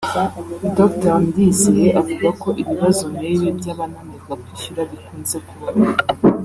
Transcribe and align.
Dr 0.77 1.15
Ndizeye 1.27 1.87
avuga 2.01 2.29
ko 2.41 2.49
ibibazo 2.61 3.03
nk’ibi 3.13 3.47
by’abananirwa 3.57 4.33
kwishyura 4.41 4.81
bikunze 4.89 5.37
kubaho 5.47 5.81